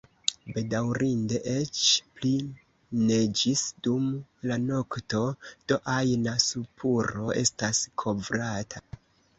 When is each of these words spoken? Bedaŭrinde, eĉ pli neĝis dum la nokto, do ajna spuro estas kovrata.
Bedaŭrinde, 0.53 1.41
eĉ 1.51 1.81
pli 2.21 2.31
neĝis 3.11 3.63
dum 3.89 4.09
la 4.53 4.59
nokto, 4.65 5.23
do 5.71 5.81
ajna 6.01 6.35
spuro 6.49 7.33
estas 7.47 7.89
kovrata. 8.07 8.87